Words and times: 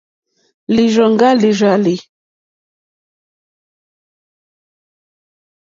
Lírzòŋɡá 0.75 1.29
lìrzàlì. 1.41 1.95